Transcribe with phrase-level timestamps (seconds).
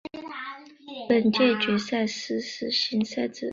[1.07, 3.49] 本届决赛实施新赛制。